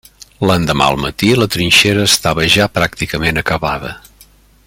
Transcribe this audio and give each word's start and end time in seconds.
L'endemà 0.51 0.87
al 0.93 0.97
matí 1.03 1.29
la 1.41 1.47
trinxera 1.57 2.07
estava 2.13 2.47
ja 2.55 2.67
pràcticament 2.79 3.39
acabada. 3.43 3.93